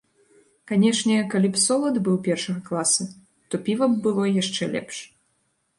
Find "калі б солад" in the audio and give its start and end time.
1.33-1.95